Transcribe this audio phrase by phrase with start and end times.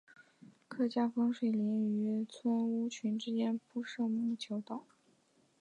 [0.67, 4.81] 客家风水林与村屋群之间铺设木栈道。